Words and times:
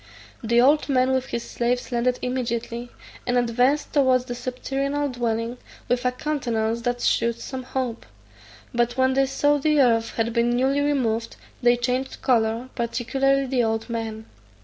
The 0.43 0.59
old 0.59 0.89
man 0.89 1.11
with 1.11 1.27
his 1.27 1.47
slaves 1.47 1.91
landed 1.91 2.17
immediately, 2.23 2.89
and 3.27 3.37
advanced 3.37 3.93
towards 3.93 4.25
the 4.25 4.33
subterranean 4.33 5.11
dwelling, 5.11 5.59
with 5.87 6.03
a 6.05 6.11
countenance 6.11 6.81
that 6.81 7.01
shewed 7.01 7.39
some 7.39 7.61
hope; 7.61 8.07
but 8.73 8.97
when 8.97 9.13
they 9.13 9.27
saw 9.27 9.59
the 9.59 9.79
earth 9.79 10.15
had 10.15 10.33
been 10.33 10.57
newly 10.57 10.81
removed, 10.81 11.35
they 11.61 11.77
changed 11.77 12.23
colour, 12.23 12.69
particularly 12.73 13.45
the 13.45 13.63
old 13.63 13.91
man. 13.91 14.25